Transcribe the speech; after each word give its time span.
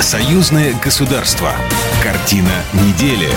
Союзное 0.00 0.74
государство. 0.82 1.52
Картина 2.02 2.48
недели. 2.72 3.28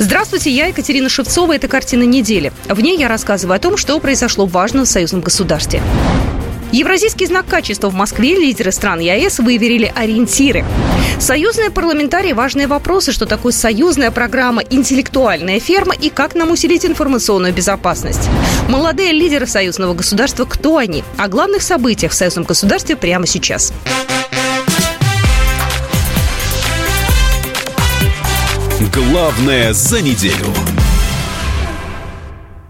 Здравствуйте, 0.00 0.50
я 0.50 0.66
Екатерина 0.66 1.08
Шевцова. 1.08 1.54
Это 1.54 1.68
«Картина 1.68 2.02
недели». 2.02 2.52
В 2.68 2.80
ней 2.80 2.98
я 2.98 3.06
рассказываю 3.06 3.54
о 3.54 3.60
том, 3.60 3.76
что 3.76 4.00
произошло 4.00 4.46
важно 4.46 4.84
в 4.84 4.88
союзном 4.88 5.20
государстве. 5.20 5.80
Евразийский 6.72 7.24
знак 7.26 7.46
качества 7.46 7.88
в 7.88 7.94
Москве 7.94 8.34
лидеры 8.34 8.72
стран 8.72 8.98
ЕАЭС 8.98 9.38
выверили 9.38 9.92
ориентиры. 9.94 10.64
Союзные 11.20 11.70
парламентарии– 11.70 12.32
важные 12.34 12.66
вопросы, 12.66 13.12
что 13.12 13.24
такое 13.24 13.52
союзная 13.52 14.10
программа 14.10 14.62
«Интеллектуальная 14.62 15.60
ферма» 15.60 15.94
и 15.94 16.10
как 16.10 16.34
нам 16.34 16.50
усилить 16.50 16.84
информационную 16.84 17.54
безопасность. 17.54 18.28
Молодые 18.68 19.12
лидеры 19.12 19.46
союзного 19.46 19.94
государства– 19.94 20.44
кто 20.46 20.78
они? 20.78 21.04
О 21.16 21.28
главных 21.28 21.62
событиях 21.62 22.10
в 22.10 22.16
союзном 22.16 22.44
государстве 22.44 22.96
прямо 22.96 23.26
сейчас. 23.26 23.72
Главное 28.80 29.72
за 29.72 30.00
неделю. 30.00 30.54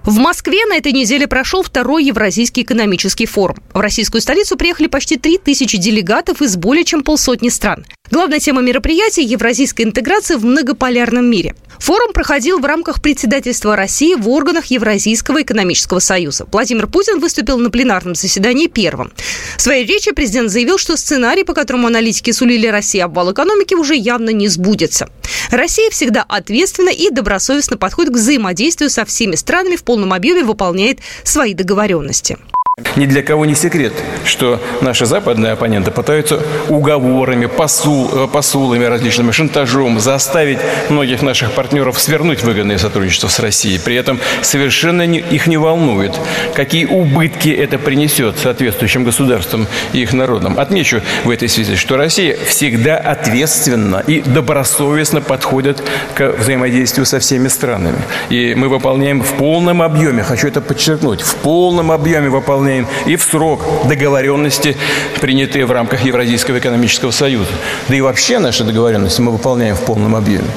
В 0.04 0.16
Москве 0.16 0.64
на 0.64 0.76
этой 0.78 0.92
неделе 0.92 1.26
прошел 1.26 1.62
второй 1.62 2.02
Евразийский 2.04 2.62
экономический 2.62 3.26
форум. 3.26 3.58
В 3.74 3.80
российскую 3.80 4.22
столицу 4.22 4.56
приехали 4.56 4.86
почти 4.86 5.18
3000 5.18 5.76
делегатов 5.76 6.40
из 6.40 6.56
более 6.56 6.84
чем 6.84 7.02
полсотни 7.02 7.50
стран. 7.50 7.84
Главная 8.10 8.40
тема 8.40 8.62
мероприятия– 8.62 9.22
евразийская 9.24 9.86
интеграция 9.86 10.38
в 10.38 10.44
многополярном 10.44 11.26
мире. 11.26 11.54
Форум 11.78 12.12
проходил 12.12 12.58
в 12.58 12.64
рамках 12.64 13.02
председательства 13.02 13.76
России 13.76 14.14
в 14.14 14.28
органах 14.28 14.66
Евразийского 14.66 15.42
экономического 15.42 15.98
союза. 15.98 16.46
Владимир 16.50 16.86
Путин 16.86 17.20
выступил 17.20 17.58
на 17.58 17.70
пленарном 17.70 18.14
заседании 18.14 18.66
первым. 18.66 19.12
В 19.56 19.62
своей 19.62 19.86
речи 19.86 20.10
президент 20.12 20.50
заявил, 20.50 20.78
что 20.78 20.96
сценарий, 20.96 21.44
по 21.44 21.54
которому 21.54 21.86
аналитики 21.86 22.30
сулили 22.30 22.66
России 22.66 23.00
обвал 23.00 23.32
экономики, 23.32 23.74
уже 23.74 23.94
явно 23.94 24.30
не 24.30 24.48
сбудется. 24.48 25.08
Россия 25.50 25.90
всегда 25.90 26.24
ответственно 26.28 26.90
и 26.90 27.10
добросовестно 27.10 27.76
подходит 27.76 28.12
к 28.12 28.16
взаимодействию 28.16 28.90
со 28.90 29.04
всеми 29.04 29.36
странами 29.36 29.76
в 29.76 29.84
полном 29.84 30.12
объеме 30.12 30.44
выполняет 30.44 31.00
свои 31.24 31.54
договоренности. 31.54 32.38
Ни 32.96 33.06
для 33.06 33.22
кого 33.22 33.44
не 33.44 33.54
секрет, 33.54 33.92
что 34.24 34.60
наши 34.80 35.04
западные 35.04 35.52
оппоненты 35.52 35.90
пытаются 35.90 36.40
уговорами, 36.68 37.46
посул, 37.46 38.08
э, 38.12 38.28
посулами 38.28 38.84
различными, 38.84 39.32
шантажом 39.32 39.98
заставить 39.98 40.58
многих 40.88 41.22
наших 41.22 41.52
партнеров 41.52 41.98
свернуть 41.98 42.42
выгодное 42.42 42.78
сотрудничество 42.78 43.28
с 43.28 43.40
Россией. 43.40 43.78
При 43.78 43.96
этом 43.96 44.20
совершенно 44.42 45.06
не, 45.06 45.18
их 45.18 45.48
не 45.48 45.56
волнует, 45.56 46.18
какие 46.58 46.86
убытки 46.86 47.50
это 47.50 47.78
принесет 47.78 48.36
соответствующим 48.36 49.04
государствам 49.04 49.68
и 49.92 50.00
их 50.00 50.12
народам. 50.12 50.58
Отмечу 50.58 51.02
в 51.22 51.30
этой 51.30 51.48
связи, 51.48 51.76
что 51.76 51.96
Россия 51.96 52.36
всегда 52.48 52.96
ответственно 52.96 54.02
и 54.04 54.22
добросовестно 54.22 55.20
подходит 55.20 55.80
к 56.16 56.32
взаимодействию 56.32 57.06
со 57.06 57.20
всеми 57.20 57.46
странами. 57.46 57.98
И 58.28 58.56
мы 58.56 58.68
выполняем 58.68 59.22
в 59.22 59.34
полном 59.34 59.82
объеме, 59.82 60.24
хочу 60.24 60.48
это 60.48 60.60
подчеркнуть, 60.60 61.20
в 61.20 61.36
полном 61.36 61.92
объеме 61.92 62.28
выполняем 62.28 62.88
и 63.06 63.14
в 63.14 63.22
срок 63.22 63.62
договоренности, 63.88 64.76
принятые 65.20 65.64
в 65.64 65.70
рамках 65.70 66.04
Евразийского 66.04 66.58
экономического 66.58 67.12
союза. 67.12 67.52
Да 67.86 67.94
и 67.94 68.00
вообще 68.00 68.40
наши 68.40 68.64
договоренности 68.64 69.20
мы 69.20 69.30
выполняем 69.30 69.76
в 69.76 69.82
полном 69.82 70.16
объеме. 70.16 70.48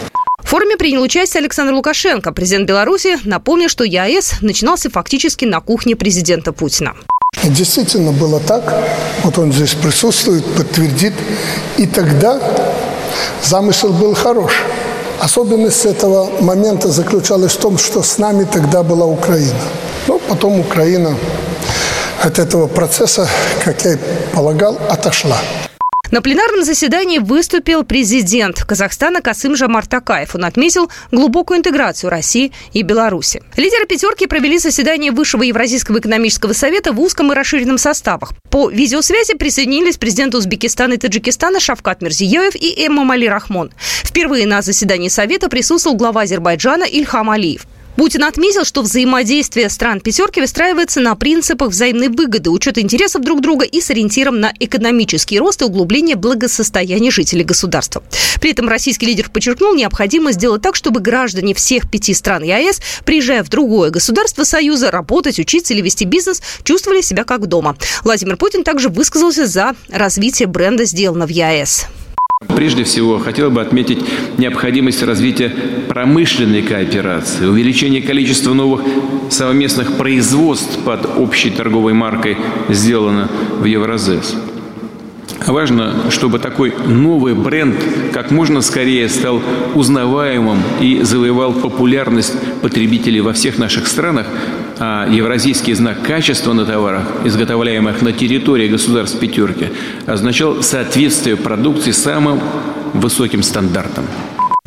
В 0.52 0.54
форуме 0.54 0.76
принял 0.76 1.02
участие 1.02 1.40
Александр 1.40 1.72
Лукашенко. 1.72 2.34
Президент 2.34 2.68
Беларуси 2.68 3.18
напомнил, 3.24 3.70
что 3.70 3.86
ЕАЭС 3.86 4.42
начинался 4.42 4.90
фактически 4.90 5.46
на 5.46 5.62
кухне 5.62 5.96
президента 5.96 6.52
Путина. 6.52 6.94
Действительно 7.42 8.12
было 8.12 8.42
так. 8.42 8.76
Вот 9.24 9.38
он 9.38 9.54
здесь 9.54 9.76
присутствует, 9.76 10.44
подтвердит. 10.58 11.14
И 11.78 11.88
тогда 11.88 12.38
замысел 13.42 13.94
был 13.94 14.14
хорош. 14.14 14.52
Особенность 15.22 15.86
этого 15.86 16.42
момента 16.42 16.90
заключалась 16.90 17.54
в 17.54 17.58
том, 17.62 17.78
что 17.78 18.04
с 18.04 18.18
нами 18.18 18.44
тогда 18.44 18.84
была 18.84 19.06
Украина. 19.06 19.56
Ну, 20.08 20.20
потом 20.28 20.60
Украина 20.60 21.16
от 22.22 22.40
этого 22.40 22.68
процесса, 22.68 23.26
как 23.64 23.86
я 23.86 23.94
и 23.94 23.98
полагал, 24.34 24.78
отошла. 24.90 25.38
На 26.12 26.22
пленарном 26.22 26.66
заседании 26.66 27.20
выступил 27.20 27.84
президент 27.86 28.66
Казахстана 28.66 29.22
Касым 29.22 29.56
Жамар 29.56 29.88
Такаев. 29.88 30.36
Он 30.36 30.44
отметил 30.44 30.92
глубокую 31.10 31.60
интеграцию 31.60 32.10
России 32.10 32.52
и 32.74 32.82
Беларуси. 32.82 33.42
Лидеры 33.56 33.86
«пятерки» 33.86 34.28
провели 34.28 34.58
заседание 34.58 35.14
Высшего 35.14 35.44
Евразийского 35.44 36.00
экономического 36.00 36.52
совета 36.52 36.92
в 36.92 37.00
узком 37.00 37.32
и 37.32 37.36
расширенном 37.36 37.78
составах. 37.78 38.34
По 38.50 38.70
видеосвязи 38.70 39.36
присоединились 39.36 39.96
президенты 39.96 40.38
Узбекистана 40.38 40.94
и 40.94 40.98
Таджикистана 40.98 41.62
Шавкат 41.62 42.02
Мирзиёев 42.02 42.56
и 42.56 42.86
Эммамали 42.86 43.28
Рахмон. 43.28 43.72
Впервые 44.04 44.46
на 44.46 44.62
заседании 44.62 45.08
совета 45.08 45.48
присутствовал 45.48 45.96
глава 45.96 46.24
Азербайджана 46.24 46.84
Ильхам 46.84 47.30
Алиев. 47.30 47.66
Путин 47.96 48.24
отметил, 48.24 48.66
что 48.66 48.82
взаимодействие 48.82 49.70
стран 49.70 50.00
«пятерки» 50.00 50.42
выстраивается 50.42 51.02
на 51.02 51.16
принципах 51.16 51.70
взаимной 51.70 52.10
выгоды, 52.10 52.50
учета 52.50 52.82
интересов 52.82 53.22
друг 53.22 53.42
друга 53.42 53.66
и 53.66 53.82
с 53.82 53.90
ориентиром 53.90 54.40
на 54.40 54.54
экономический 54.60 55.40
рост 55.40 55.62
и 55.62 55.66
углубление 55.66 56.16
благосостояния 56.16 57.12
жителей 57.12 57.44
государства. 57.44 58.04
При 58.40 58.52
этом 58.52 58.68
российский 58.70 59.06
лидер 59.06 59.30
подчеркнул 59.30 59.76
необходимость 59.76 60.38
сделать 60.38 60.62
так, 60.62 60.76
чтобы 60.76 61.00
граждане 61.00 61.54
всех 61.54 61.90
пяти 61.90 62.14
стран 62.14 62.44
ЕАЭС, 62.44 62.82
приезжая 63.06 63.44
в 63.44 63.50
другое 63.50 63.92
государство 63.92 64.44
Союза, 64.44 64.90
работать, 64.90 65.40
учиться 65.40 65.74
или 65.74 65.82
вести 65.82 66.06
бизнес, 66.06 66.42
чувствовали 66.64 67.02
себя 67.02 67.24
как 67.24 67.48
дома. 67.48 67.78
Владимир 68.04 68.38
Путин 68.38 68.64
также 68.64 68.90
высказался 68.90 69.46
за 69.46 69.76
развитие 69.90 70.48
бренда 70.48 70.86
«Сделано 70.86 71.28
в 71.28 71.30
ЕАЭС». 71.30 71.86
Прежде 72.48 72.84
всего, 72.84 73.18
хотел 73.20 73.50
бы 73.52 73.62
отметить 73.62 74.00
необходимость 74.38 75.04
развития 75.04 75.54
промышленной 75.88 76.62
кооперации, 76.62 77.46
увеличения 77.46 78.02
количества 78.02 78.54
новых 78.54 78.82
совместных 79.30 79.98
производств 79.98 80.80
под 80.84 81.18
общей 81.18 81.50
торговой 81.50 81.94
маркой 81.94 82.38
«Сделано 82.70 83.30
в 83.60 83.66
Евразес». 83.66 84.36
Важно, 85.48 86.12
чтобы 86.12 86.38
такой 86.38 86.74
новый 86.88 87.34
бренд 87.34 87.76
как 88.14 88.30
можно 88.30 88.62
скорее 88.62 89.10
стал 89.10 89.42
узнаваемым 89.74 90.60
и 90.80 91.02
завоевал 91.02 91.54
популярность 91.54 92.34
потребителей 92.62 93.22
во 93.22 93.34
всех 93.34 93.58
наших 93.58 93.88
странах, 93.88 94.28
а 94.84 95.08
евразийский 95.08 95.76
знак 95.76 96.02
качества 96.02 96.54
на 96.54 96.66
товарах, 96.66 97.04
изготовляемых 97.24 98.02
на 98.02 98.14
территории 98.14 98.68
государств 98.68 99.20
пятерки, 99.20 99.70
означал 100.08 100.64
соответствие 100.64 101.38
продукции 101.38 101.92
самым 101.92 102.42
высоким 102.96 103.44
стандартам. 103.44 104.08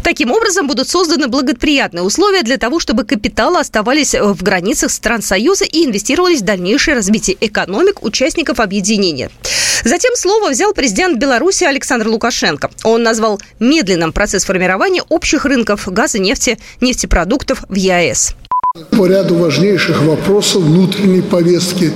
Таким 0.05 0.31
образом, 0.31 0.69
будут 0.69 0.89
созданы 0.89 1.27
благоприятные 1.27 2.05
условия 2.05 2.43
для 2.43 2.59
того, 2.59 2.79
чтобы 2.79 3.03
капиталы 3.03 3.59
оставались 3.59 4.15
в 4.15 4.41
границах 4.41 4.93
стран 4.93 5.21
Союза 5.21 5.65
и 5.65 5.85
инвестировались 5.85 6.43
в 6.43 6.45
дальнейшее 6.45 6.95
развитие 6.95 7.37
экономик 7.41 8.05
участников 8.05 8.61
объединения. 8.61 9.31
Затем 9.83 10.15
слово 10.15 10.51
взял 10.51 10.73
президент 10.75 11.19
Беларуси 11.19 11.65
Александр 11.65 12.07
Лукашенко. 12.07 12.71
Он 12.85 13.03
назвал 13.03 13.41
медленным 13.59 14.13
процесс 14.13 14.45
формирования 14.45 15.03
общих 15.09 15.45
рынков 15.45 15.89
газа, 15.93 16.21
нефти, 16.21 16.57
нефтепродуктов 16.81 17.65
в 17.69 17.75
ЕАЭС. 17.75 18.37
По 18.91 19.07
ряду 19.07 19.37
важнейших 19.37 20.03
вопросов 20.03 20.65
внутренней 20.65 21.23
повестки 21.23 21.93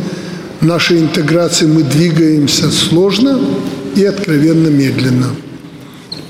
нашей 0.60 1.00
интеграции 1.00 1.66
мы 1.66 1.82
двигаемся 1.82 2.70
сложно 2.70 3.40
и 3.96 4.04
откровенно 4.04 4.68
медленно. 4.68 5.26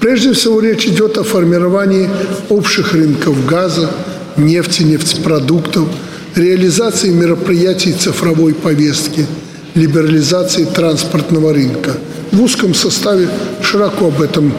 Прежде 0.01 0.33
всего 0.33 0.61
речь 0.61 0.87
идет 0.87 1.19
о 1.19 1.23
формировании 1.23 2.09
общих 2.49 2.95
рынков 2.95 3.45
газа, 3.45 3.91
нефти, 4.39 4.85
нефтепродуктов, 4.85 5.87
реализации 6.35 7.11
мероприятий 7.11 7.93
цифровой 7.93 8.55
повестки, 8.55 9.27
либерализации 9.75 10.65
транспортного 10.65 11.53
рынка. 11.53 11.93
В 12.33 12.43
узком 12.43 12.73
составе 12.73 13.29
широко 13.63 14.07
об 14.07 14.23
этом 14.23 14.55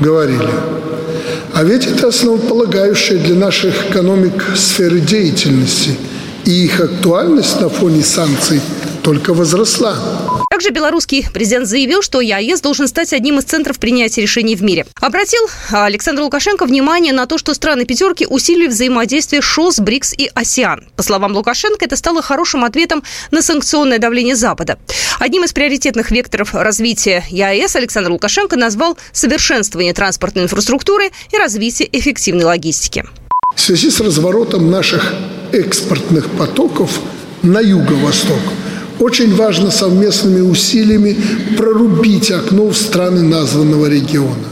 говорили. 0.00 0.50
А 1.54 1.62
ведь 1.62 1.86
это 1.86 2.08
основополагающая 2.08 3.16
для 3.16 3.36
наших 3.36 3.90
экономик 3.90 4.44
сферы 4.56 4.98
деятельности, 4.98 5.96
и 6.44 6.50
их 6.50 6.80
актуальность 6.80 7.60
на 7.60 7.68
фоне 7.68 8.02
санкций 8.02 8.60
только 9.04 9.32
возросла. 9.32 9.96
Также 10.54 10.70
белорусский 10.70 11.26
президент 11.34 11.66
заявил, 11.66 12.00
что 12.00 12.20
ЕАЭС 12.20 12.60
должен 12.60 12.86
стать 12.86 13.12
одним 13.12 13.40
из 13.40 13.44
центров 13.44 13.80
принятия 13.80 14.22
решений 14.22 14.54
в 14.54 14.62
мире. 14.62 14.86
Обратил 15.00 15.40
Александр 15.72 16.22
Лукашенко 16.22 16.64
внимание 16.64 17.12
на 17.12 17.26
то, 17.26 17.38
что 17.38 17.54
страны 17.54 17.84
пятерки 17.84 18.24
усилили 18.24 18.68
взаимодействие 18.68 19.42
ШОС, 19.42 19.80
БРИКС 19.80 20.14
и 20.16 20.30
АСИАН. 20.32 20.90
По 20.94 21.02
словам 21.02 21.32
Лукашенко, 21.32 21.84
это 21.84 21.96
стало 21.96 22.22
хорошим 22.22 22.64
ответом 22.64 23.02
на 23.32 23.42
санкционное 23.42 23.98
давление 23.98 24.36
Запада. 24.36 24.78
Одним 25.18 25.42
из 25.42 25.52
приоритетных 25.52 26.12
векторов 26.12 26.54
развития 26.54 27.24
ЕАЭС 27.30 27.74
Александр 27.74 28.12
Лукашенко 28.12 28.56
назвал 28.56 28.96
совершенствование 29.10 29.92
транспортной 29.92 30.44
инфраструктуры 30.44 31.10
и 31.32 31.36
развитие 31.36 31.88
эффективной 31.90 32.44
логистики. 32.44 33.04
В 33.56 33.60
связи 33.60 33.90
с 33.90 33.98
разворотом 33.98 34.70
наших 34.70 35.14
экспортных 35.50 36.30
потоков 36.30 37.00
на 37.42 37.58
юго-восток– 37.58 38.38
Очень 39.04 39.36
важно 39.36 39.70
совместными 39.70 40.40
усилиями 40.40 41.14
прорубить 41.58 42.30
окно 42.30 42.68
в 42.68 42.74
страны 42.74 43.20
названного 43.20 43.84
региона. 43.84 44.48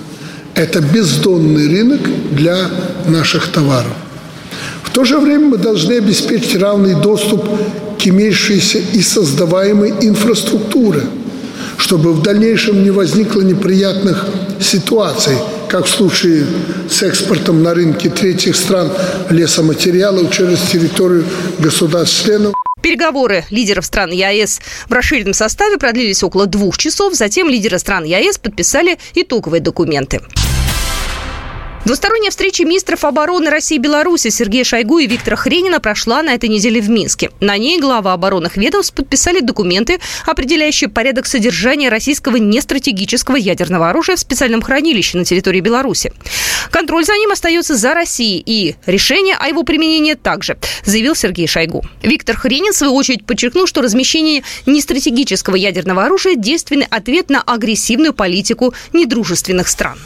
Это 0.55 0.83
бездонный 0.83 1.69
рынок 1.69 2.01
для 2.33 2.69
наших 3.09 3.49
товаров. 3.49 3.95
В 4.83 4.91
то 4.91 5.05
же 5.05 5.19
время 5.19 5.47
мы 5.47 5.57
должны 5.57 5.95
обеспечить 5.95 6.55
равный 6.57 6.95
доступ 6.95 7.43
к 7.99 8.07
имеющейся 8.07 8.77
и 8.93 9.01
создаваемой 9.01 9.95
инфраструктуре, 10.03 11.05
чтобы 11.79 12.13
в 12.13 12.21
дальнейшем 12.21 12.85
не 12.85 12.91
возникло 12.91 13.41
неприятных 13.41 14.27
ситуаций, 14.61 15.39
как 15.67 15.87
в 15.87 15.89
случае 15.89 16.45
с 16.91 17.03
экспортом 17.03 17.63
на 17.63 17.73
рынке 17.73 18.11
третьих 18.11 18.57
стран 18.57 18.91
лесоматериалов 19.31 20.31
через 20.31 20.59
территорию 20.71 21.25
государств-членов. 21.59 22.53
Переговоры 22.83 23.45
лидеров 23.51 23.87
стран 23.87 24.11
ЕАЭС 24.11 24.61
в 24.89 24.93
расширенном 24.93 25.35
составе 25.35 25.79
продлились 25.79 26.23
около 26.23 26.47
двух 26.47 26.77
часов. 26.77 27.15
Затем 27.15 27.49
лидеры 27.49 27.79
стран 27.79 28.05
ЕАЭС 28.05 28.39
подписали 28.39 28.99
итоговые 29.15 29.61
документы. 29.61 30.21
Двусторонняя 31.85 32.31
встреча 32.31 32.65
министров 32.65 33.05
обороны 33.05 33.51
России 33.51 33.75
и 33.75 33.79
Беларуси 33.79 34.29
Сергея 34.29 34.63
Шойгу 34.63 35.01
и 35.01 35.09
Виктора 35.09 35.37
Хренина 35.37 35.81
прошла 35.81 36.23
на 36.23 36.33
этой 36.33 36.49
неделе 36.49 36.81
в 36.81 36.89
Минске. 36.89 37.31
На 37.41 37.59
ней 37.59 37.81
глава 37.81 38.13
оборонных 38.13 38.57
ведомств 38.57 38.95
подписали 38.95 39.41
документы, 39.41 39.99
определяющие 40.25 40.89
порядок 40.89 41.27
содержания 41.27 41.89
российского 41.89 42.37
нестратегического 42.37 43.35
ядерного 43.35 43.91
оружия 43.91 44.15
в 44.15 44.21
специальном 44.21 44.63
хранилище 44.63 45.19
на 45.19 45.25
территории 45.25 45.59
Беларуси. 45.59 46.13
Контроль 46.71 47.05
за 47.05 47.15
ним 47.15 47.33
остается 47.33 47.75
за 47.75 47.95
Россией, 47.95 48.41
и 48.47 48.77
решение 48.87 49.35
о 49.35 49.49
его 49.49 49.65
применении 49.65 50.15
также, 50.15 50.59
заявил 50.85 51.17
Сергей 51.17 51.49
Шойгу. 51.49 51.83
Виктор 52.05 52.37
Хренин, 52.37 52.73
в 52.73 52.77
свою 52.77 52.95
очередь, 52.95 53.27
подчеркнул, 53.27 53.67
что 53.67 53.83
размещение 53.83 54.45
нестратегического 54.67 55.57
ядерного 55.57 56.05
оружия– 56.05 56.35
действенный 56.37 56.87
ответ 56.89 57.29
на 57.29 57.43
агрессивную 57.43 58.15
политику 58.15 58.73
недружественных 58.93 59.67
стран. 59.67 59.99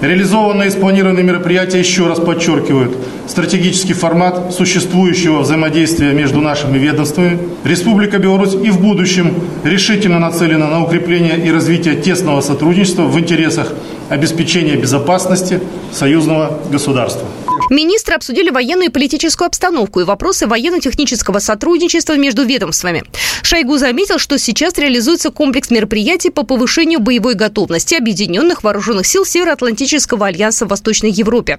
Реализованные 0.00 0.68
и 0.68 0.70
спланированные 0.70 1.24
мероприятия 1.24 1.78
еще 1.78 2.08
раз 2.08 2.18
подчеркивают 2.18 2.96
стратегический 3.28 3.92
формат 3.92 4.52
существующего 4.52 5.40
взаимодействия 5.40 6.12
между 6.12 6.40
нашими 6.40 6.78
ведомствами. 6.78 7.38
Республика 7.64 8.18
Беларусь 8.18 8.54
и 8.54 8.70
в 8.70 8.80
будущем 8.80 9.34
решительно 9.62 10.18
нацелена 10.18 10.68
на 10.68 10.82
укрепление 10.82 11.38
и 11.44 11.50
развитие 11.50 11.96
тесного 11.96 12.40
сотрудничества 12.40 13.02
в 13.02 13.18
интересах 13.18 13.72
обеспечения 14.08 14.76
безопасности 14.76 15.60
союзного 15.92 16.58
государства. 16.70 17.26
Министры 17.72 18.14
обсудили 18.16 18.50
военную 18.50 18.90
и 18.90 18.92
политическую 18.92 19.46
обстановку 19.46 20.00
и 20.00 20.04
вопросы 20.04 20.46
военно-технического 20.46 21.38
сотрудничества 21.38 22.18
между 22.18 22.44
ведомствами. 22.44 23.02
Шойгу 23.42 23.78
заметил, 23.78 24.18
что 24.18 24.38
сейчас 24.38 24.76
реализуется 24.76 25.30
комплекс 25.30 25.70
мероприятий 25.70 26.28
по 26.28 26.42
повышению 26.42 27.00
боевой 27.00 27.32
готовности 27.32 27.94
Объединенных 27.94 28.62
Вооруженных 28.62 29.06
Сил 29.06 29.24
Североатлантического 29.24 30.26
альянса 30.26 30.66
в 30.66 30.68
Восточной 30.68 31.10
Европе. 31.10 31.58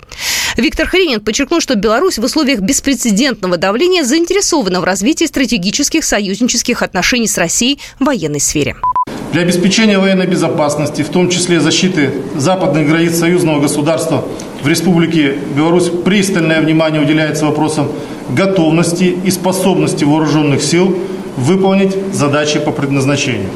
Виктор 0.56 0.88
Хренин 0.88 1.20
подчеркнул, 1.20 1.62
что 1.62 1.74
Беларусь 1.74 2.20
в 2.20 2.24
условиях 2.24 2.60
беспрецедентного 2.60 3.58
давления 3.58 4.04
заинтересована 4.04 4.82
в 4.82 4.84
развитии 4.84 5.26
стратегических 5.26 6.06
союзнических 6.06 6.84
отношений 6.84 7.28
с 7.28 7.40
Россией 7.40 7.80
в 8.00 8.06
военной 8.06 8.40
сфере. 8.40 8.76
Для 9.34 9.42
обеспечения 9.42 9.98
военной 9.98 10.28
безопасности, 10.28 11.02
в 11.02 11.10
том 11.10 11.28
числе 11.28 11.60
защиты 11.60 12.12
западных 12.36 12.88
границ 12.88 13.18
союзного 13.18 13.60
государства, 13.60 14.24
в 14.62 14.68
Республике 14.68 15.36
Беларусь 15.58 15.90
пристальное 15.90 16.62
внимание 16.62 17.02
уделяется 17.02 17.48
вопросам 17.48 17.92
готовности 18.30 19.06
и 19.06 19.32
способности 19.32 20.04
вооруженных 20.04 20.62
сил 20.62 20.96
выполнить 21.36 21.96
задачи 22.14 22.60
по 22.60 22.72
предназначению. 22.72 23.50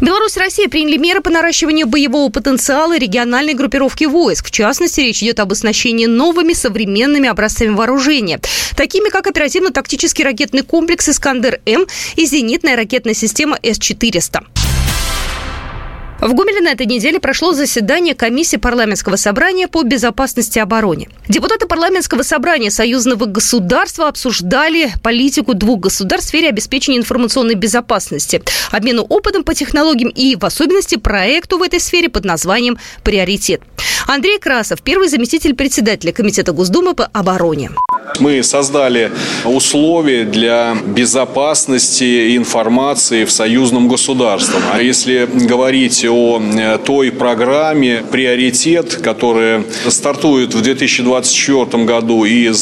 Беларусь 0.00 0.36
и 0.36 0.40
Россия 0.40 0.68
приняли 0.68 0.98
меры 0.98 1.20
по 1.20 1.30
наращиванию 1.30 1.88
боевого 1.88 2.30
потенциала 2.30 2.96
региональной 2.96 3.54
группировки 3.54 4.04
войск. 4.04 4.46
В 4.46 4.50
частности, 4.52 5.00
речь 5.00 5.20
идет 5.20 5.40
об 5.40 5.50
оснащении 5.50 6.06
новыми 6.06 6.52
современными 6.52 7.28
образцами 7.28 7.70
вооружения, 7.70 8.38
такими 8.76 9.08
как 9.08 9.26
оперативно-тактический 9.26 10.22
ракетный 10.22 10.62
комплекс 10.62 11.08
«Искандер-М» 11.08 11.86
и 12.14 12.24
зенитная 12.24 12.76
ракетная 12.76 13.14
система 13.14 13.58
С-400. 13.64 14.44
В 16.24 16.32
Гумеле 16.32 16.62
на 16.62 16.70
этой 16.72 16.86
неделе 16.86 17.20
прошло 17.20 17.52
заседание 17.52 18.14
комиссии 18.14 18.56
парламентского 18.56 19.16
собрания 19.16 19.68
по 19.68 19.82
безопасности 19.82 20.56
и 20.56 20.62
обороне. 20.62 21.10
Депутаты 21.28 21.66
парламентского 21.66 22.22
собрания 22.22 22.70
союзного 22.70 23.26
государства 23.26 24.08
обсуждали 24.08 24.94
политику 25.02 25.52
двух 25.52 25.80
государств 25.80 26.28
в 26.28 26.30
сфере 26.30 26.48
обеспечения 26.48 26.96
информационной 26.96 27.56
безопасности, 27.56 28.42
обмену 28.70 29.02
опытом 29.02 29.44
по 29.44 29.52
технологиям 29.52 30.08
и, 30.08 30.34
в 30.36 30.46
особенности, 30.46 30.94
проекту 30.96 31.58
в 31.58 31.62
этой 31.62 31.78
сфере 31.78 32.08
под 32.08 32.24
названием 32.24 32.78
«Приоритет». 33.02 33.60
Андрей 34.06 34.38
Красов, 34.38 34.82
первый 34.82 35.08
заместитель 35.08 35.54
председателя 35.54 36.12
Комитета 36.12 36.52
Госдумы 36.52 36.94
по 36.94 37.06
обороне. 37.06 37.70
Мы 38.20 38.42
создали 38.42 39.10
условия 39.44 40.24
для 40.24 40.76
безопасности 40.86 42.36
информации 42.36 43.24
в 43.24 43.30
союзном 43.30 43.88
государстве. 43.88 44.60
А 44.72 44.80
если 44.80 45.28
говорить 45.46 46.04
о 46.04 46.40
э, 46.40 46.78
той 46.84 47.10
программе 47.10 48.04
«Приоритет», 48.10 48.96
которая 48.96 49.64
стартует 49.88 50.54
в 50.54 50.60
2024 50.60 51.84
году 51.84 52.24
и 52.24 52.52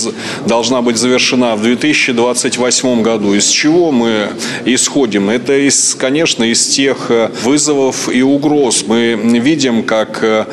должна 0.47 0.81
быть 0.81 0.97
завершена 0.97 1.56
в 1.56 1.62
2028 1.62 3.03
году, 3.03 3.35
из 3.35 3.49
чего 3.49 3.91
мы 3.91 4.29
исходим? 4.65 5.29
Это, 5.29 5.59
из, 5.59 5.95
конечно, 5.95 6.45
из 6.45 6.67
тех 6.67 7.11
э, 7.11 7.31
вызовов 7.43 8.09
и 8.09 8.23
угроз. 8.23 8.85
Мы 8.87 9.21
видим, 9.23 9.83
как 9.83 10.23
э, 10.23 10.47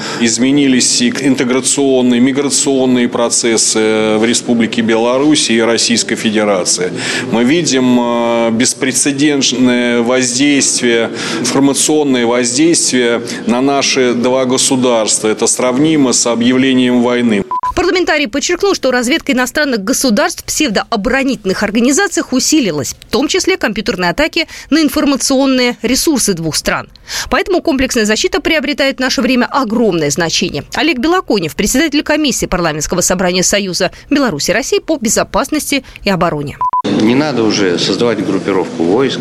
изменились 0.79 1.01
интеграционные, 1.21 2.19
миграционные 2.19 3.07
процессы 3.07 4.15
в 4.17 4.25
Республике 4.25 4.81
Беларуси 4.81 5.53
и 5.53 5.61
Российской 5.61 6.15
Федерации. 6.15 6.91
Мы 7.31 7.43
видим 7.43 7.99
э, 7.99 8.51
беспрецедентное 8.51 10.01
воздействие, 10.01 11.09
информационное 11.39 12.25
воздействие 12.25 13.21
на 13.45 13.61
наши 13.61 14.13
два 14.13 14.45
государства. 14.45 15.27
Это 15.27 15.47
сравнимо 15.47 16.13
с 16.13 16.25
объявлением 16.27 17.01
войны. 17.01 17.43
Парламентарий 17.75 18.27
подчеркнул, 18.27 18.73
что 18.73 18.91
разведка 18.91 19.31
иностранных 19.31 19.83
государств 19.83 20.43
псевдооборонительных 20.43 21.63
организациях 21.63 22.33
усилилась, 22.33 22.95
в 22.99 23.11
том 23.11 23.27
числе 23.27 23.57
компьютерные 23.57 24.11
атаки 24.11 24.47
на 24.69 24.81
информационные 24.81 25.77
ресурсы 25.81 26.33
двух 26.33 26.55
стран. 26.55 26.89
Поэтому 27.29 27.61
комплексная 27.61 28.05
защита 28.05 28.41
приобретает 28.41 28.97
в 28.97 28.99
наше 28.99 29.21
время 29.21 29.45
огромное 29.45 30.09
значение. 30.09 30.63
Олег 30.75 30.99
Белоконев, 30.99 31.55
председатель 31.55 32.03
комиссии 32.03 32.45
парламентского 32.45 33.01
собрания 33.01 33.43
Союза 33.43 33.91
Беларуси 34.09 34.51
России 34.51 34.79
по 34.79 34.97
безопасности 34.97 35.83
и 36.03 36.09
обороне. 36.09 36.57
Не 36.85 37.15
надо 37.15 37.43
уже 37.43 37.77
создавать 37.77 38.25
группировку 38.25 38.83
войск, 38.83 39.19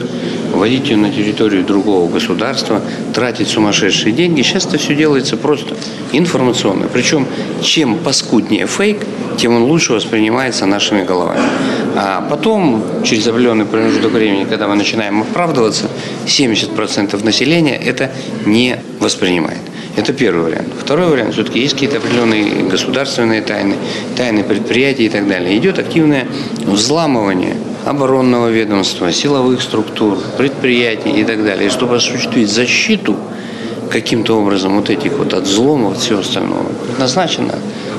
вводить 0.52 0.88
ее 0.88 0.96
на 0.96 1.10
территорию 1.10 1.64
другого 1.64 2.10
государства, 2.10 2.80
тратить 3.14 3.48
сумасшедшие 3.48 4.12
деньги. 4.12 4.42
Сейчас 4.42 4.66
это 4.66 4.78
все 4.78 4.94
делается 4.94 5.36
просто 5.36 5.74
информационно. 6.12 6.88
Причем 6.92 7.26
чем 7.62 7.96
паскуднее 7.98 8.66
фейк, 8.66 9.04
тем 9.36 9.54
он 9.54 9.62
лучше 9.64 9.92
воспринимается 9.92 10.66
нашими 10.66 11.04
головами. 11.04 11.44
А 11.96 12.26
потом, 12.28 12.84
через 13.04 13.26
определенный 13.26 13.64
промежуток 13.64 14.12
времени, 14.12 14.44
когда 14.44 14.68
мы 14.68 14.74
начинаем 14.74 15.22
оправдываться, 15.22 15.88
70% 16.26 17.24
населения 17.24 17.76
это 17.76 18.10
не 18.46 18.76
воспринимает. 19.00 19.58
Это 19.96 20.12
первый 20.12 20.44
вариант. 20.44 20.68
Второй 20.80 21.08
вариант, 21.08 21.34
все-таки 21.34 21.58
есть 21.58 21.74
какие-то 21.74 21.96
определенные 21.96 22.68
государственные 22.68 23.42
тайны, 23.42 23.74
тайны 24.16 24.44
предприятий 24.44 25.06
и 25.06 25.08
так 25.08 25.26
далее. 25.26 25.56
Идет 25.56 25.80
активное 25.80 26.28
взламывание 26.64 27.56
оборонного 27.88 28.48
ведомства, 28.48 29.12
силовых 29.12 29.62
структур, 29.62 30.18
предприятий 30.36 31.10
и 31.10 31.24
так 31.24 31.42
далее. 31.44 31.70
Чтобы 31.70 31.96
осуществить 31.96 32.50
защиту 32.50 33.16
каким-то 33.90 34.38
образом 34.38 34.76
вот 34.76 34.90
этих 34.90 35.12
вот 35.12 35.32
от 35.32 35.44
взломов, 35.44 35.94
от 35.94 35.98
всего 35.98 36.20
остального, 36.20 36.64
предназначена 36.86 37.54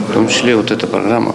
в 0.10 0.14
том 0.14 0.28
числе 0.28 0.56
вот 0.56 0.72
эта 0.72 0.88
программа. 0.88 1.34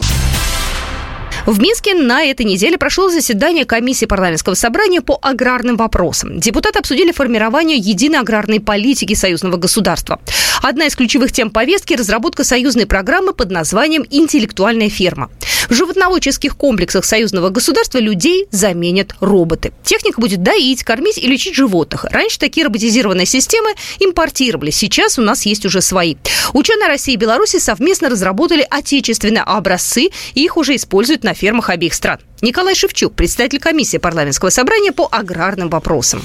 В 1.47 1.61
Минске 1.61 1.95
на 1.95 2.25
этой 2.25 2.47
неделе 2.47 2.79
прошло 2.79 3.11
заседание 3.11 3.67
комиссии 3.67 4.07
парламентского 4.07 4.55
собрания 4.55 5.03
по 5.03 5.19
аграрным 5.21 5.77
вопросам. 5.77 6.41
Депутаты 6.41 6.79
обсудили 6.79 7.13
формирование 7.13 7.77
единой 7.77 8.21
аграрной 8.21 8.61
политики 8.61 9.13
союзного 9.13 9.59
государства. 9.59 10.19
Одна 10.67 10.87
из 10.87 10.97
ключевых 10.97 11.31
тем 11.31 11.51
повестки– 11.51 11.93
разработка 11.95 12.43
союзной 12.43 12.87
программы 12.87 13.35
под 13.35 13.51
названием 13.51 14.03
«Интеллектуальная 14.09 14.89
ферма». 14.89 15.31
В 15.69 15.75
животноводческих 15.75 16.57
комплексах 16.57 17.05
союзного 17.05 17.51
государства 17.51 17.99
людей 17.99 18.47
заменят 18.51 19.15
роботы. 19.21 19.75
Техника 19.85 20.23
будет 20.23 20.43
доить, 20.43 20.83
кормить 20.83 21.19
и 21.19 21.27
лечить 21.27 21.55
животных. 21.55 22.05
Раньше 22.05 22.39
такие 22.39 22.65
роботизированные 22.65 23.27
системы 23.27 23.75
импортировали. 24.01 24.71
Сейчас 24.71 25.19
у 25.19 25.23
нас 25.23 25.45
есть 25.45 25.67
уже 25.67 25.83
свои. 25.83 26.15
Ученые 26.55 26.89
России 26.89 27.13
и 27.13 27.19
Беларуси 27.19 27.59
совместно 27.59 28.09
разработали 28.09 28.67
отечественные 28.71 29.43
образцы 29.43 30.09
и 30.33 30.43
их 30.43 30.57
уже 30.57 30.77
используют 30.77 31.25
на 31.25 31.35
фермах 31.35 31.69
обеих 31.69 31.93
стран. 31.93 32.21
Николай 32.41 32.75
Шевчук, 32.75 33.15
председатель 33.15 33.61
комиссии 33.61 33.99
парламентского 33.99 34.49
собрания 34.49 34.93
по 34.93 35.07
аграрным 35.13 35.69
вопросам. 35.69 36.23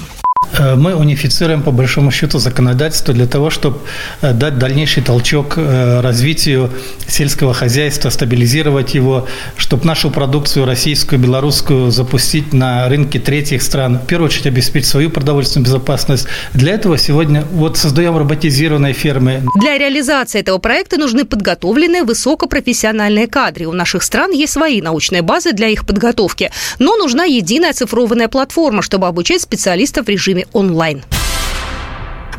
Э, 0.60 0.74
мы 0.74 0.94
унифицируем, 0.94 1.62
по 1.62 1.70
большому 1.70 2.10
счету, 2.10 2.38
законодательство 2.38 3.14
для 3.14 3.26
того, 3.26 3.50
чтобы 3.50 3.78
э, 4.20 4.32
дать 4.32 4.58
дальнейший 4.58 5.02
толчок 5.02 5.54
э, 5.56 6.00
развитию 6.00 6.70
сельского 7.06 7.54
хозяйства, 7.54 8.10
стабилизировать 8.10 8.94
его, 8.94 9.26
чтобы 9.56 9.86
нашу 9.86 10.10
продукцию 10.10 10.66
российскую, 10.66 11.18
белорусскую 11.20 11.90
запустить 11.90 12.52
на 12.52 12.88
рынке 12.88 13.18
третьих 13.18 13.62
стран, 13.62 13.98
в 13.98 14.06
первую 14.06 14.28
очередь 14.28 14.46
обеспечить 14.46 14.88
свою 14.88 15.10
продовольственную 15.10 15.66
безопасность. 15.66 16.26
Для 16.54 16.74
этого 16.74 16.98
сегодня 16.98 17.44
вот 17.52 17.78
создаем 17.78 18.16
роботизированные 18.16 18.92
фермы. 18.92 19.42
Для 19.60 19.78
реализации 19.78 20.40
этого 20.40 20.58
проекта 20.58 20.98
нужны 20.98 21.24
подготовленные 21.24 22.02
высокопрофессиональные 22.02 23.26
кадры. 23.26 23.66
У 23.66 23.72
наших 23.72 24.02
стран 24.02 24.32
есть 24.32 24.52
свои 24.52 24.82
научные 24.82 25.22
базы 25.22 25.52
для 25.52 25.68
их 25.68 25.86
подготовки, 25.86 26.50
но 26.78 26.96
нужна 26.96 27.24
единая 27.24 27.72
цифрованная 27.72 28.28
платформа, 28.28 28.82
чтобы 28.82 29.06
обучать 29.06 29.42
специалистов 29.42 30.06
в 30.06 30.08
режиме 30.08 30.29
онлайн. 30.52 31.02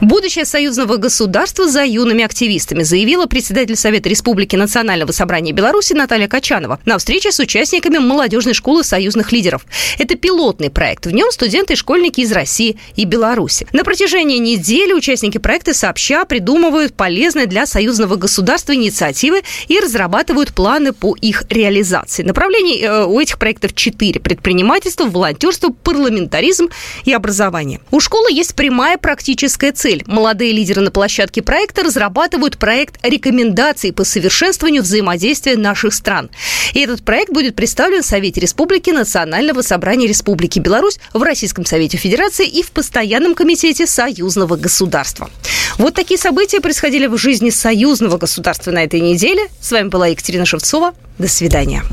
Будущее 0.02 0.46
союзного 0.46 0.98
государства 0.98 1.68
за 1.68 1.84
юными 1.84 2.24
активистами, 2.24 2.82
заявила 2.82 3.28
председатель 3.28 3.76
Совета 3.76 4.10
Республики 4.10 4.56
Национального 4.56 5.12
собрания 5.12 5.52
Беларуси 5.52 5.94
Наталья 5.94 6.28
Качанова 6.28 6.80
на 6.86 6.98
встрече 6.98 7.32
с 7.32 7.38
участниками 7.38 8.00
молодежной 8.00 8.56
школы 8.56 8.84
союзных 8.84 9.32
лидеров. 9.32 9.64
Это 10.00 10.16
пилотный 10.16 10.72
проект. 10.72 11.06
В 11.06 11.12
нем 11.12 11.30
студенты 11.30 11.74
и 11.74 11.76
школьники 11.76 12.22
из 12.22 12.32
России 12.32 12.80
и 12.96 13.06
Беларуси. 13.06 13.68
На 13.74 13.84
протяжении 13.84 14.40
недели 14.40 14.92
участники 14.92 15.38
проекта 15.38 15.76
сообща 15.76 16.26
придумывают 16.26 16.96
полезные 16.96 17.46
для 17.46 17.68
союзного 17.68 18.16
государства 18.16 18.74
инициативы 18.74 19.44
и 19.68 19.80
разрабатывают 19.80 20.52
планы 20.56 20.94
по 20.94 21.16
их 21.16 21.44
реализации. 21.52 22.24
Направлений 22.24 22.82
э, 22.82 23.06
у 23.06 23.20
этих 23.20 23.38
проектов 23.38 23.76
четыре. 23.76 24.20
Предпринимательство, 24.20 25.06
волонтерство, 25.06 25.70
парламентаризм 25.70 26.70
и 27.06 27.14
образование. 27.14 27.82
У 27.92 28.00
школы 28.00 28.32
есть 28.32 28.56
прямая 28.56 28.98
практическая 28.98 29.72
цель 29.72 29.91
цель. 29.92 30.04
Молодые 30.08 30.54
лидеры 30.54 30.82
на 30.82 30.92
площадке 30.92 31.42
проекта 31.42 31.84
разрабатывают 31.84 32.58
проект 32.58 32.98
рекомендаций 33.04 33.92
по 33.92 34.04
совершенствованию 34.04 34.84
взаимодействия 34.84 35.58
наших 35.58 35.94
стран. 35.94 36.30
И 36.74 36.80
этот 36.80 37.04
проект 37.04 37.32
будет 37.32 37.56
представлен 37.56 38.02
в 38.02 38.06
Совете 38.06 38.40
Республики 38.40 38.92
Национального 38.92 39.62
собрания 39.62 40.08
Республики 40.08 40.60
Беларусь 40.60 41.00
в 41.14 41.22
Российском 41.22 41.66
Совете 41.66 41.98
Федерации 41.98 42.48
и 42.48 42.64
в 42.64 42.72
Постоянном 42.72 43.36
комитете 43.36 43.86
союзного 43.86 44.56
государства. 44.56 45.30
Вот 45.78 45.94
такие 45.94 46.20
события 46.20 46.62
происходили 46.62 47.08
в 47.08 47.18
жизни 47.18 47.50
союзного 47.50 48.18
государства 48.18 48.72
на 48.72 48.84
этой 48.84 49.02
неделе. 49.02 49.48
С 49.60 49.72
вами 49.72 49.90
была 49.90 50.08
Екатерина 50.08 50.46
Шевцова. 50.46 50.94
До 51.18 51.28
свидания. 51.28 51.84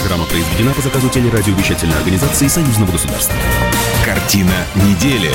Программа 0.00 0.24
произведена 0.26 0.72
по 0.72 0.82
заказу 0.82 1.08
телерадиовещательной 1.08 1.96
организации 1.96 2.48
союзного 2.48 2.92
государства. 2.92 3.34
Картина 4.04 4.66
недели. 4.74 5.30